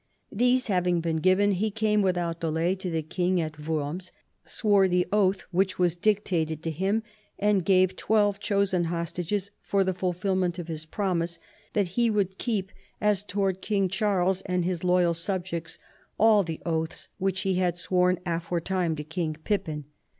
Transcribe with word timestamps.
These 0.31 0.65
having 0.65 0.99
been 0.99 1.17
given, 1.17 1.51
he 1.51 1.69
came 1.69 2.01
without 2.01 2.39
delay 2.39 2.73
to 2.73 2.89
the 2.89 3.03
king 3.03 3.39
at 3.39 3.67
Worms, 3.67 4.11
swore 4.43 4.87
the 4.87 5.05
oath 5.11 5.41
which 5.51 5.77
was 5.77 5.95
dictated 5.95 6.63
to 6.63 6.71
him, 6.71 7.03
and 7.37 7.63
gave 7.63 7.95
twelve 7.95 8.39
chosen 8.39 8.85
hostages 8.85 9.51
for 9.61 9.83
the 9.83 9.93
fulfilment 9.93 10.57
of 10.57 10.69
his 10.69 10.87
promise 10.87 11.37
that 11.73 11.89
he 11.89 12.09
would 12.09 12.39
keep 12.39 12.71
as 12.99 13.21
towards 13.21 13.59
King 13.61 13.89
Charles 13.89 14.41
and 14.47 14.65
his 14.65 14.83
loyal 14.83 15.13
subjects 15.13 15.77
all 16.17 16.41
the 16.41 16.61
oaths 16.65 17.09
which 17.19 17.41
he 17.41 17.53
had 17.57 17.77
sworn 17.77 18.17
aforetime 18.25 18.95
to 18.95 19.03
King 19.03 19.35
Pippin. 19.43 19.85